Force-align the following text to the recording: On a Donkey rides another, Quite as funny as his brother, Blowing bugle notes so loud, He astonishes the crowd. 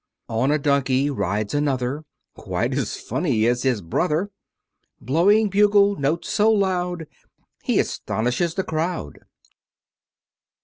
On 0.29 0.49
a 0.49 0.57
Donkey 0.57 1.11
rides 1.11 1.53
another, 1.53 2.03
Quite 2.33 2.73
as 2.73 2.95
funny 2.95 3.45
as 3.45 3.61
his 3.61 3.83
brother, 3.83 4.31
Blowing 4.99 5.47
bugle 5.47 5.95
notes 5.95 6.27
so 6.27 6.49
loud, 6.51 7.05
He 7.63 7.79
astonishes 7.79 8.55
the 8.55 8.63
crowd. 8.63 9.19